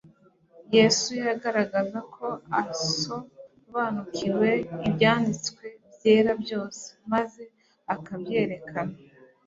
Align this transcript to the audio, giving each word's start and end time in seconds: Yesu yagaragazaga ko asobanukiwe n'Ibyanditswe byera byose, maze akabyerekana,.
Yesu 0.75 1.09
yagaragazaga 1.27 1.99
ko 2.15 2.27
asobanukiwe 2.61 4.49
n'Ibyanditswe 4.79 5.63
byera 5.95 6.31
byose, 6.43 6.83
maze 7.11 7.41
akabyerekana,. 7.93 8.95